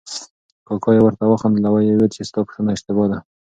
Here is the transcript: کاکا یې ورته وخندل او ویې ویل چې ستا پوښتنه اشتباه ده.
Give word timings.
کاکا 0.67 0.91
یې 0.95 1.01
ورته 1.03 1.23
وخندل 1.25 1.63
او 1.67 1.73
ویې 1.75 1.93
ویل 1.97 2.13
چې 2.15 2.21
ستا 2.29 2.39
پوښتنه 2.47 2.69
اشتباه 2.75 3.07
ده. 3.11 3.19